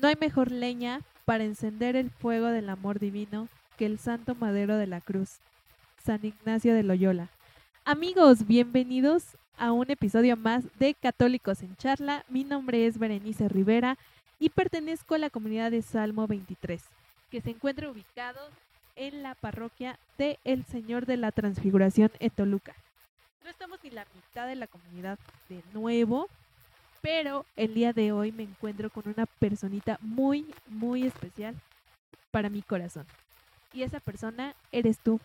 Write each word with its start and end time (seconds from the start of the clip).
No 0.00 0.06
hay 0.06 0.14
mejor 0.20 0.52
leña 0.52 1.00
para 1.24 1.42
encender 1.42 1.96
el 1.96 2.10
fuego 2.10 2.46
del 2.46 2.68
amor 2.68 3.00
divino 3.00 3.48
que 3.76 3.84
el 3.84 3.98
santo 3.98 4.36
madero 4.36 4.76
de 4.76 4.86
la 4.86 5.00
cruz, 5.00 5.38
San 6.04 6.24
Ignacio 6.24 6.72
de 6.72 6.84
Loyola. 6.84 7.30
Amigos, 7.84 8.46
bienvenidos 8.46 9.36
a 9.56 9.72
un 9.72 9.90
episodio 9.90 10.36
más 10.36 10.62
de 10.78 10.94
Católicos 10.94 11.64
en 11.64 11.74
Charla. 11.74 12.24
Mi 12.28 12.44
nombre 12.44 12.86
es 12.86 12.96
Berenice 12.96 13.48
Rivera 13.48 13.98
y 14.38 14.50
pertenezco 14.50 15.16
a 15.16 15.18
la 15.18 15.30
comunidad 15.30 15.72
de 15.72 15.82
Salmo 15.82 16.28
23, 16.28 16.80
que 17.28 17.40
se 17.40 17.50
encuentra 17.50 17.90
ubicado 17.90 18.38
en 18.94 19.24
la 19.24 19.34
parroquia 19.34 19.98
de 20.16 20.38
El 20.44 20.64
Señor 20.64 21.06
de 21.06 21.16
la 21.16 21.32
Transfiguración 21.32 22.12
en 22.20 22.30
Toluca. 22.30 22.76
No 23.42 23.50
estamos 23.50 23.80
ni 23.82 23.90
la 23.90 24.06
mitad 24.14 24.46
de 24.46 24.54
la 24.54 24.68
comunidad 24.68 25.18
de 25.48 25.60
nuevo, 25.72 26.28
pero 27.00 27.46
el 27.56 27.74
día 27.74 27.92
de 27.92 28.12
hoy 28.12 28.32
me 28.32 28.42
encuentro 28.42 28.90
con 28.90 29.08
una 29.08 29.26
personita 29.26 29.98
muy, 30.00 30.46
muy 30.66 31.06
especial 31.06 31.54
para 32.30 32.50
mi 32.50 32.62
corazón. 32.62 33.06
Y 33.72 33.82
esa 33.82 34.00
persona 34.00 34.54
eres 34.72 34.98
tú. 34.98 35.20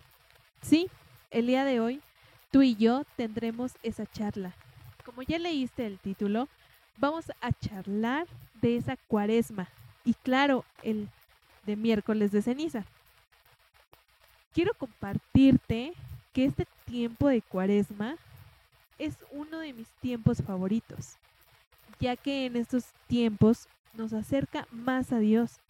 Sí, 0.62 0.90
el 1.32 1.48
día 1.48 1.66
de 1.66 1.80
hoy 1.80 2.02
tú 2.52 2.62
y 2.62 2.76
yo 2.76 3.04
tendremos 3.16 3.74
esa 3.84 4.06
charla. 4.06 4.54
Como 5.06 5.24
ya 5.24 5.40
leíste 5.40 5.86
el 5.86 5.98
título, 6.00 6.48
vamos 6.98 7.32
a 7.42 7.52
charlar 7.52 8.28
de 8.62 8.78
esa 8.78 8.98
cuaresma. 9.08 9.68
Y 10.06 10.14
claro, 10.14 10.66
el 10.84 11.10
de 11.66 11.76
miércoles 11.76 12.32
de 12.32 12.42
ceniza. 12.42 12.86
Quiero 14.54 14.74
compartirte 14.76 15.94
que 16.32 16.46
este 16.46 16.68
tiempo 16.86 17.28
de 17.28 17.42
cuaresma 17.42 18.18
es 19.00 19.16
uno 19.32 19.60
de 19.60 19.74
mis 19.74 19.88
tiempos 20.02 20.44
favoritos 20.44 21.18
ya 22.04 22.18
que 22.18 22.46
en 22.46 22.58
estos 22.58 22.84
tiempos 23.08 23.70
nos 23.94 24.12
acerca 24.12 24.68
más 24.72 25.14
a 25.14 25.20
Dios 25.20 25.62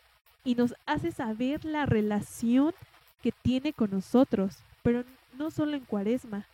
y 0.43 0.55
nos 0.55 0.73
hace 0.87 1.11
saber 1.11 1.63
la 1.63 1.85
relación 1.85 2.73
que 3.21 3.31
tiene 3.31 3.71
con 3.71 3.91
nosotros, 3.91 4.58
pero 4.81 5.03
no 5.38 5.52
solo 5.52 5.77
en 5.77 5.85
cuaresma, 5.85 6.47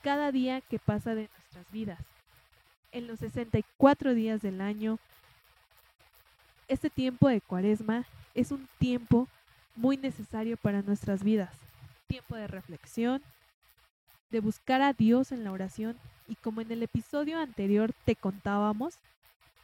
cada 0.00 0.30
día 0.30 0.60
que 0.60 0.78
pasa 0.78 1.16
de 1.16 1.28
nuestras 1.36 1.72
vidas. 1.72 1.98
En 2.92 3.08
los 3.08 3.18
64 3.18 4.14
días 4.14 4.42
del 4.42 4.60
año, 4.60 5.00
este 6.68 6.88
tiempo 6.88 7.28
de 7.28 7.40
cuaresma 7.40 8.04
es 8.32 8.52
un 8.52 8.68
tiempo 8.78 9.26
muy 9.74 9.96
necesario 9.96 10.56
para 10.56 10.82
nuestras 10.82 11.24
vidas. 11.24 11.52
Tiempo 12.06 12.36
de 12.36 12.46
reflexión, 12.46 13.22
de 14.34 14.40
buscar 14.40 14.82
a 14.82 14.92
Dios 14.92 15.30
en 15.30 15.44
la 15.44 15.52
oración 15.52 15.96
y 16.26 16.34
como 16.34 16.60
en 16.60 16.68
el 16.72 16.82
episodio 16.82 17.38
anterior 17.38 17.92
te 18.04 18.16
contábamos, 18.16 18.96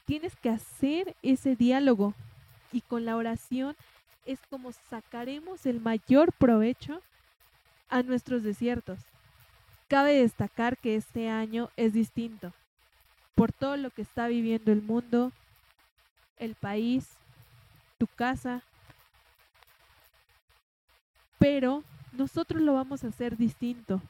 tienes 0.04 0.36
que 0.36 0.48
hacer 0.48 1.16
ese 1.22 1.56
diálogo 1.56 2.14
y 2.70 2.80
con 2.82 3.04
la 3.04 3.16
oración 3.16 3.74
es 4.26 4.38
como 4.48 4.70
sacaremos 4.70 5.66
el 5.66 5.80
mayor 5.80 6.32
provecho 6.32 7.02
a 7.88 8.04
nuestros 8.04 8.44
desiertos. 8.44 9.00
Cabe 9.88 10.22
destacar 10.22 10.78
que 10.78 10.94
este 10.94 11.28
año 11.28 11.70
es 11.76 11.92
distinto 11.92 12.52
por 13.34 13.50
todo 13.50 13.76
lo 13.76 13.90
que 13.90 14.02
está 14.02 14.28
viviendo 14.28 14.70
el 14.70 14.82
mundo, 14.82 15.32
el 16.36 16.54
país, 16.54 17.08
tu 17.98 18.06
casa, 18.06 18.62
pero 21.40 21.82
nosotros 22.12 22.62
lo 22.62 22.74
vamos 22.74 23.02
a 23.02 23.08
hacer 23.08 23.36
distinto. 23.36 24.00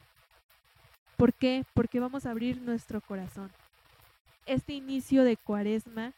¿Por 1.21 1.35
qué? 1.35 1.65
Porque 1.75 1.99
vamos 1.99 2.25
a 2.25 2.31
abrir 2.31 2.59
nuestro 2.63 2.99
corazón. 2.99 3.51
Este 4.47 4.73
inicio 4.73 5.23
de 5.23 5.37
cuaresma, 5.37 6.13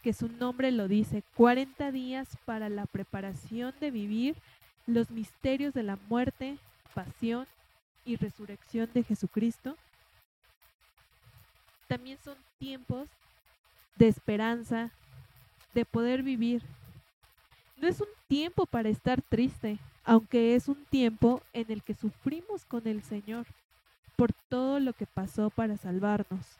que 0.00 0.12
su 0.12 0.28
nombre 0.28 0.70
lo 0.70 0.86
dice, 0.86 1.24
40 1.34 1.90
días 1.90 2.28
para 2.44 2.68
la 2.68 2.86
preparación 2.86 3.74
de 3.80 3.90
vivir 3.90 4.36
los 4.86 5.10
misterios 5.10 5.74
de 5.74 5.82
la 5.82 5.98
muerte, 6.08 6.56
pasión 6.94 7.48
y 8.04 8.14
resurrección 8.14 8.88
de 8.94 9.02
Jesucristo, 9.02 9.76
también 11.88 12.18
son 12.22 12.38
tiempos 12.60 13.08
de 13.96 14.06
esperanza, 14.06 14.92
de 15.74 15.84
poder 15.84 16.22
vivir. 16.22 16.62
No 17.76 17.88
es 17.88 18.00
un 18.00 18.08
tiempo 18.28 18.66
para 18.66 18.88
estar 18.88 19.20
triste, 19.20 19.78
aunque 20.04 20.54
es 20.54 20.68
un 20.68 20.84
tiempo 20.84 21.42
en 21.52 21.72
el 21.72 21.82
que 21.82 21.94
sufrimos 21.94 22.64
con 22.64 22.86
el 22.86 23.02
Señor 23.02 23.46
por 24.16 24.32
todo 24.48 24.80
lo 24.80 24.92
que 24.92 25.06
pasó 25.06 25.50
para 25.50 25.76
salvarnos. 25.76 26.58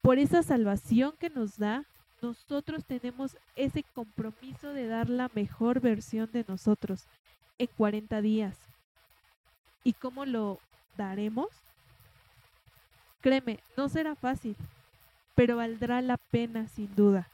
Por 0.00 0.18
esa 0.18 0.42
salvación 0.42 1.14
que 1.18 1.30
nos 1.30 1.58
da, 1.58 1.84
nosotros 2.20 2.84
tenemos 2.84 3.36
ese 3.56 3.84
compromiso 3.94 4.72
de 4.72 4.86
dar 4.86 5.08
la 5.08 5.30
mejor 5.34 5.80
versión 5.80 6.30
de 6.32 6.44
nosotros 6.46 7.06
en 7.58 7.68
40 7.76 8.20
días. 8.20 8.56
¿Y 9.84 9.92
cómo 9.92 10.24
lo 10.24 10.58
daremos? 10.96 11.48
Créeme, 13.20 13.60
no 13.76 13.88
será 13.88 14.14
fácil, 14.14 14.56
pero 15.34 15.56
valdrá 15.56 16.02
la 16.02 16.16
pena 16.16 16.68
sin 16.68 16.94
duda. 16.94 17.28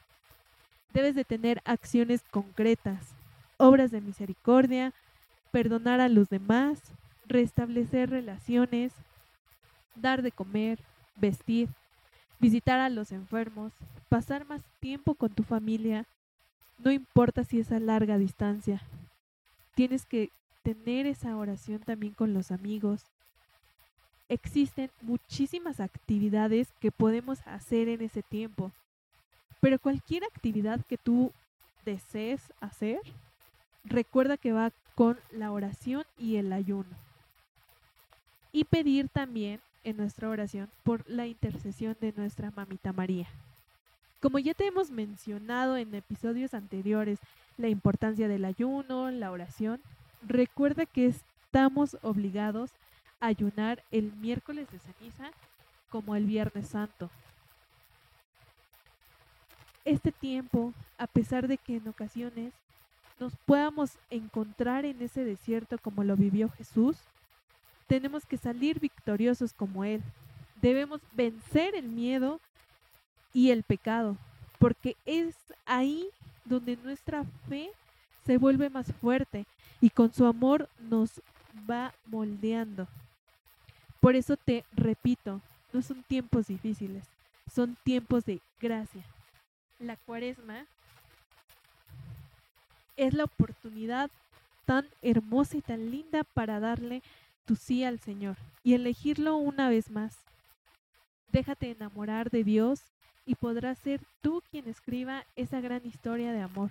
Debes 0.93 1.15
de 1.15 1.23
tener 1.23 1.61
acciones 1.65 2.23
concretas, 2.31 3.07
obras 3.57 3.91
de 3.91 4.01
misericordia, 4.01 4.93
perdonar 5.51 5.99
a 5.99 6.09
los 6.09 6.29
demás, 6.29 6.79
restablecer 7.29 8.09
relaciones, 8.09 8.91
dar 9.95 10.21
de 10.21 10.31
comer, 10.31 10.79
vestir, 11.15 11.69
visitar 12.39 12.79
a 12.79 12.89
los 12.89 13.11
enfermos, 13.11 13.71
pasar 14.09 14.45
más 14.45 14.63
tiempo 14.79 15.13
con 15.13 15.29
tu 15.29 15.43
familia, 15.43 16.05
no 16.79 16.91
importa 16.91 17.43
si 17.43 17.59
es 17.59 17.71
a 17.71 17.79
larga 17.79 18.17
distancia. 18.17 18.81
Tienes 19.75 20.05
que 20.05 20.31
tener 20.63 21.05
esa 21.05 21.37
oración 21.37 21.79
también 21.79 22.13
con 22.13 22.33
los 22.33 22.51
amigos. 22.51 23.03
Existen 24.27 24.89
muchísimas 25.01 25.79
actividades 25.79 26.69
que 26.79 26.91
podemos 26.91 27.39
hacer 27.45 27.89
en 27.89 28.01
ese 28.01 28.23
tiempo, 28.23 28.71
pero 29.61 29.79
cualquier 29.79 30.23
actividad 30.23 30.83
que 30.85 30.97
tú 30.97 31.31
desees 31.85 32.41
hacer, 32.59 32.99
recuerda 33.83 34.37
que 34.37 34.51
va 34.51 34.71
con 34.95 35.17
la 35.31 35.51
oración 35.51 36.05
y 36.17 36.37
el 36.37 36.53
ayuno 36.53 37.08
y 38.51 38.63
pedir 38.63 39.09
también 39.09 39.59
en 39.83 39.97
nuestra 39.97 40.29
oración 40.29 40.69
por 40.83 41.07
la 41.09 41.27
intercesión 41.27 41.95
de 42.01 42.13
nuestra 42.15 42.51
mamita 42.51 42.93
María. 42.93 43.27
Como 44.21 44.39
ya 44.39 44.53
te 44.53 44.67
hemos 44.67 44.91
mencionado 44.91 45.77
en 45.77 45.95
episodios 45.95 46.53
anteriores 46.53 47.19
la 47.57 47.69
importancia 47.69 48.27
del 48.27 48.45
ayuno, 48.45 49.11
la 49.11 49.31
oración, 49.31 49.79
recuerda 50.27 50.85
que 50.85 51.07
estamos 51.07 51.97
obligados 52.01 52.71
a 53.19 53.27
ayunar 53.27 53.83
el 53.91 54.11
miércoles 54.13 54.67
de 54.71 54.79
ceniza 54.79 55.31
como 55.89 56.15
el 56.15 56.25
viernes 56.25 56.67
santo. 56.67 57.09
Este 59.85 60.11
tiempo, 60.11 60.73
a 60.97 61.07
pesar 61.07 61.47
de 61.47 61.57
que 61.57 61.77
en 61.77 61.87
ocasiones 61.87 62.53
nos 63.19 63.35
podamos 63.45 63.91
encontrar 64.09 64.85
en 64.85 65.01
ese 65.01 65.23
desierto 65.23 65.77
como 65.77 66.03
lo 66.03 66.15
vivió 66.15 66.49
Jesús, 66.49 66.97
tenemos 67.89 68.23
que 68.23 68.37
salir 68.37 68.79
victoriosos 68.79 69.51
como 69.51 69.83
Él. 69.83 70.03
Debemos 70.61 71.01
vencer 71.13 71.73
el 71.73 71.89
miedo 71.89 72.39
y 73.33 73.49
el 73.49 73.63
pecado, 73.63 74.15
porque 74.59 74.95
es 75.05 75.35
ahí 75.65 76.07
donde 76.45 76.77
nuestra 76.77 77.25
fe 77.49 77.71
se 78.27 78.37
vuelve 78.37 78.69
más 78.69 78.93
fuerte 79.01 79.47
y 79.81 79.89
con 79.89 80.13
su 80.13 80.27
amor 80.27 80.69
nos 80.79 81.19
va 81.69 81.91
moldeando. 82.05 82.87
Por 83.99 84.15
eso 84.15 84.37
te 84.37 84.63
repito, 84.71 85.41
no 85.73 85.81
son 85.81 86.03
tiempos 86.03 86.45
difíciles, 86.45 87.05
son 87.51 87.75
tiempos 87.83 88.23
de 88.23 88.39
gracia. 88.61 89.03
La 89.79 89.95
cuaresma 89.95 90.67
es 92.97 93.15
la 93.15 93.23
oportunidad 93.23 94.11
tan 94.65 94.85
hermosa 95.01 95.57
y 95.57 95.61
tan 95.61 95.89
linda 95.89 96.23
para 96.23 96.59
darle 96.59 97.01
tu 97.49 97.55
sí 97.55 97.83
al 97.83 97.99
Señor 97.99 98.37
y 98.63 98.75
elegirlo 98.75 99.37
una 99.37 99.69
vez 99.69 99.89
más. 99.89 100.15
Déjate 101.31 101.71
enamorar 101.71 102.29
de 102.29 102.43
Dios 102.43 102.83
y 103.25 103.33
podrás 103.33 103.79
ser 103.79 104.01
tú 104.21 104.43
quien 104.51 104.67
escriba 104.67 105.25
esa 105.35 105.59
gran 105.59 105.83
historia 105.83 106.31
de 106.31 106.41
amor 106.41 106.69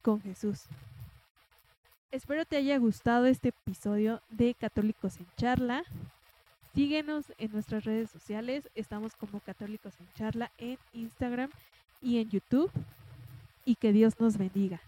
con 0.00 0.22
Jesús. 0.22 0.62
Espero 2.10 2.46
te 2.46 2.56
haya 2.56 2.78
gustado 2.78 3.26
este 3.26 3.50
episodio 3.50 4.22
de 4.30 4.54
Católicos 4.54 5.18
en 5.18 5.26
Charla. 5.36 5.84
Síguenos 6.74 7.26
en 7.36 7.52
nuestras 7.52 7.84
redes 7.84 8.10
sociales. 8.10 8.70
Estamos 8.74 9.14
como 9.16 9.40
Católicos 9.40 9.92
en 10.00 10.10
Charla 10.14 10.50
en 10.56 10.78
Instagram 10.94 11.50
y 12.00 12.20
en 12.20 12.30
YouTube. 12.30 12.72
Y 13.66 13.74
que 13.74 13.92
Dios 13.92 14.18
nos 14.18 14.38
bendiga. 14.38 14.80